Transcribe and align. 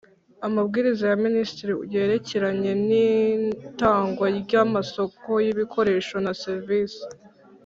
Amabwiriza 0.47 1.03
ya 1.11 1.17
Minisitiri 1.25 1.71
yerekeranye 1.93 2.71
n 2.87 2.89
itangwa 3.67 4.25
ry 4.39 4.51
amasoko 4.63 5.29
y 5.45 5.47
ibikoresho 5.53 6.15
na 6.25 6.33
serivisi 6.43 7.05